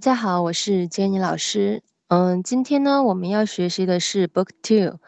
[0.00, 1.82] 大家好，我是 Jenny 老师。
[2.08, 4.98] 嗯，今天呢，我们要学习的是 Book Two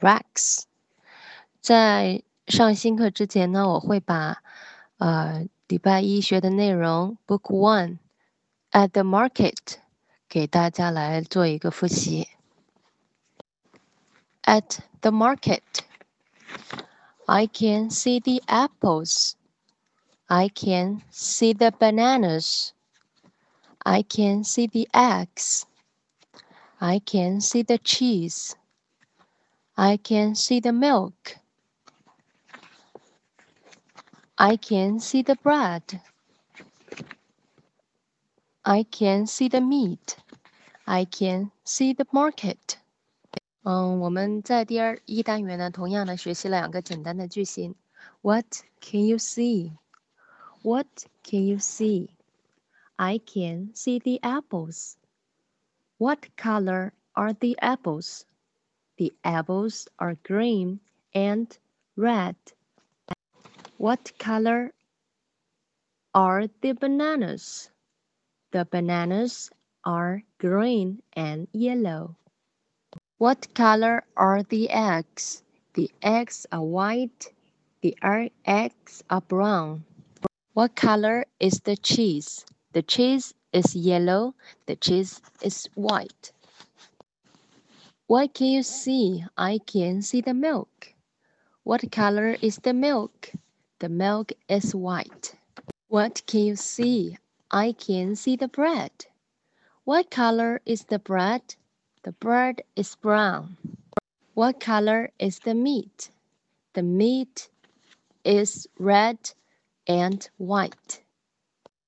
[0.00, 0.62] Rex。
[1.60, 4.42] 在上新课之前呢，我会把
[4.96, 7.98] 呃礼拜一学的内容 Book One
[8.70, 9.58] at the Market
[10.26, 12.26] 给大家来做一个复习。
[14.44, 15.60] At the market,
[17.26, 19.32] I can see the apples.
[20.24, 22.70] I can see the bananas.
[23.85, 25.65] I can see the eggs.
[26.79, 28.55] I can see the cheese.
[29.77, 31.37] I can see the milk.
[34.37, 36.01] I can see the bread.
[38.63, 40.17] I can see the meat.
[40.85, 42.77] I can see the market.
[43.63, 47.75] 嗯，我们在第二一单元呢，同样的学习了两个简单的句型。
[48.21, 48.45] What
[48.81, 49.71] can you see?
[50.61, 50.87] What
[51.23, 52.09] can you see?
[53.02, 54.98] I can see the apples.
[55.96, 58.26] What color are the apples?
[58.98, 60.80] The apples are green
[61.14, 61.48] and
[61.96, 62.36] red.
[63.78, 64.74] What color
[66.14, 67.70] are the bananas?
[68.50, 69.50] The bananas
[69.82, 72.16] are green and yellow.
[73.16, 75.42] What color are the eggs?
[75.72, 77.32] The eggs are white.
[77.80, 77.96] The
[78.44, 79.84] eggs are brown.
[80.52, 82.44] What color is the cheese?
[82.72, 84.34] The cheese is yellow.
[84.66, 86.32] The cheese is white.
[88.06, 89.24] What can you see?
[89.36, 90.94] I can see the milk.
[91.64, 93.32] What color is the milk?
[93.80, 95.34] The milk is white.
[95.88, 97.18] What can you see?
[97.50, 98.92] I can see the bread.
[99.84, 101.56] What color is the bread?
[102.04, 103.56] The bread is brown.
[104.34, 106.10] What color is the meat?
[106.74, 107.48] The meat
[108.24, 109.32] is red
[109.88, 111.02] and white.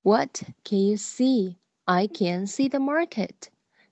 [0.04, 1.58] What can you see?
[1.88, 3.50] I can see the market.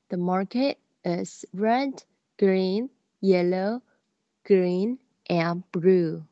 [0.10, 2.04] The market is red,
[2.40, 2.90] green,
[3.22, 3.82] yellow,
[4.46, 5.00] green,
[5.30, 6.24] and blue.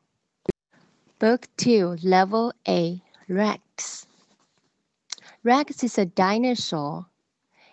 [1.18, 4.06] Book 2, Level A, Rex.
[5.42, 7.06] Rex is a dinosaur,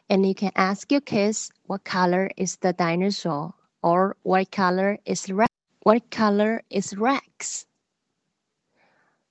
[0.10, 5.30] and you can ask your kids what color is the dinosaur or what color is
[5.32, 5.50] Rex.
[5.84, 7.66] What color is Rex?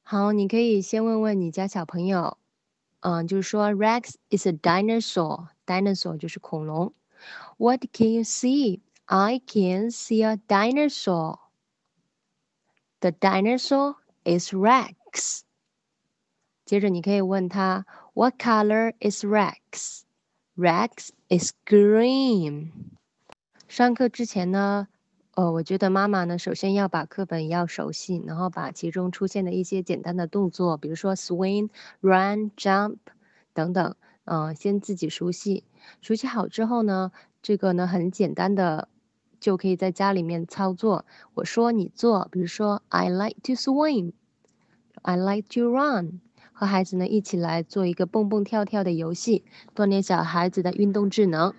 [0.03, 2.37] 好，你可以先问问你家小朋友，
[3.05, 6.93] 嗯，就是说 Rex is a dinosaur，dinosaur 就是恐龙。
[7.57, 8.81] What can you see?
[9.07, 11.39] I can see a dinosaur.
[13.01, 15.41] The dinosaur is Rex.
[16.65, 20.03] 接着你可以问他，What color is Rex?
[20.57, 22.71] Rex is green.
[23.67, 24.89] 上课之前呢，
[25.36, 31.70] 呃，我觉得妈妈呢，首先要把课本要熟悉，然后把其中出现的一些简单的动作，比如说 swing、
[32.00, 32.96] run、jump
[33.54, 35.66] 等等，嗯，先自己熟悉。
[36.02, 38.88] 熟悉好之后呢，这个呢很简单的，
[39.42, 41.06] 就可以在家里面操作。
[41.34, 46.22] 我说你做，比如说 I like to swim，I like to run，
[46.54, 49.44] 和孩子呢一起来做一个蹦蹦跳跳的游戏，
[49.76, 51.54] 锻炼小孩子的运动智能。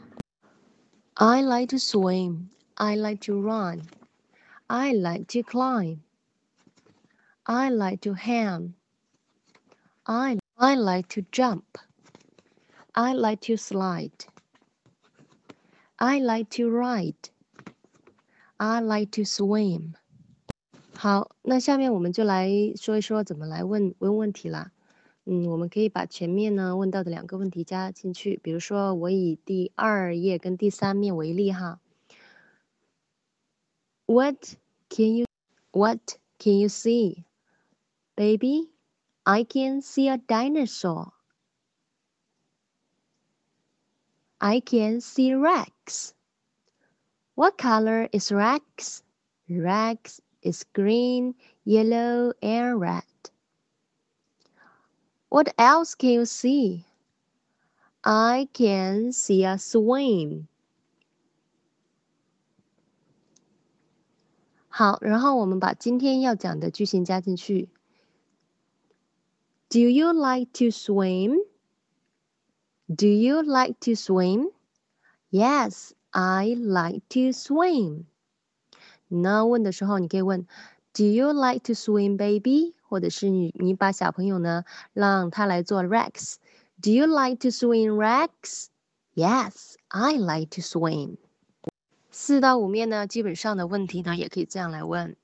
[1.12, 2.46] I like to swim。
[2.75, 3.81] I like to run.
[4.67, 6.01] I like to climb.
[7.43, 8.75] I like to hang.
[10.05, 11.77] I, I like to jump.
[12.93, 14.25] I like to slide.
[15.97, 17.29] I like to ride.
[18.57, 19.93] I like to swim.
[20.95, 24.71] 好，那下面我们就来说一说怎么来问问问题啦。
[25.25, 31.79] 嗯，我们可以把前面呢问到的两个问题加进去，比如说我以第二页跟第三面为例哈。
[34.16, 34.56] What
[34.88, 35.24] can you
[35.72, 37.26] what can you see?
[38.16, 38.70] Baby,
[39.26, 41.12] I can see a dinosaur.
[44.40, 46.14] I can see Rex.
[47.34, 49.02] What color is Rex?
[49.50, 51.34] Rex is green,
[51.64, 53.04] yellow, and red.
[55.28, 56.86] What else can you see?
[58.02, 60.48] I can see a swing.
[64.75, 67.69] 好，然后我们把今天要讲的句型加进去。
[69.69, 71.37] Do you like to swim?
[72.87, 74.51] Do you like to swim?
[75.29, 78.05] Yes, I like to swim.
[79.07, 80.45] 那问的时候，你可以问
[80.93, 82.75] Do you like to swim, baby？
[82.81, 88.67] 或者是你你把小朋友呢让他来做 Rex。Do you like to swim, Rex?
[89.13, 91.17] Yes, I like to swim.
[92.18, 95.14] 四到五面呢，基本上的问题呢，也可以这样来问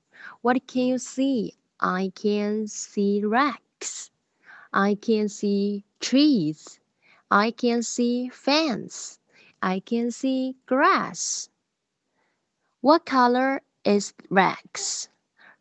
[0.41, 1.55] ：What can you see?
[1.77, 4.09] I can see Rex.
[4.69, 6.77] I can see trees.
[7.29, 9.15] I can see fence.
[9.59, 11.47] I can see grass.
[12.81, 15.07] What color is Rex?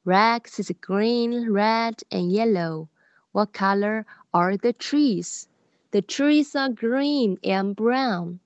[0.05, 2.89] Rex is green, red, and yellow.
[3.33, 4.05] What color
[4.35, 5.49] are the trees?
[5.93, 8.41] The trees are green and brown.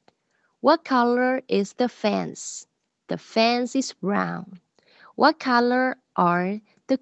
[0.61, 2.69] What color is the fence?
[3.09, 4.61] The fence is brown.
[5.15, 6.99] What color are the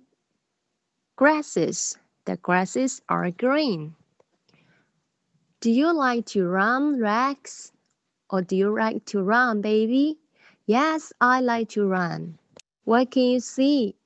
[1.16, 1.98] grasses?
[2.26, 3.94] The grasses are green.
[5.60, 7.72] Do you like to run, Rex?
[8.30, 10.18] Or do you like to run, baby?
[10.66, 12.38] Yes, I like to run.
[12.84, 13.96] What can you see?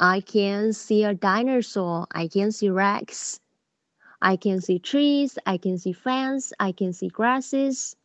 [0.00, 2.06] I can see a dinosaur.
[2.12, 3.40] I can see Rex.
[4.22, 5.38] I can see trees.
[5.46, 6.52] I can see fence.
[6.58, 7.96] I can see grasses.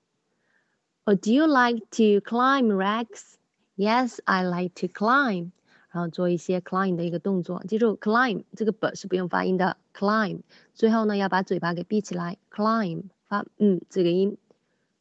[1.06, 3.38] Or do you like to climb, racks?
[3.75, 5.51] Yes, I like to climb.
[5.89, 10.39] 然后做一些 climb 的一个动作，记住 climb 这个 b 是不用发音的，climb。
[10.74, 14.38] 最后呢，要把嘴巴给闭起来，climb 发嗯这个音，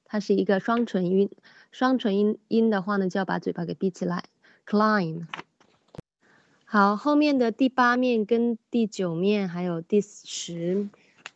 [0.04, 1.30] 它是一个双唇音，
[1.70, 4.24] 双唇音音的话呢，就要把嘴巴给闭起来
[4.66, 5.26] ，climb。
[6.64, 10.88] 好，后面的第八面跟第九面还有第十、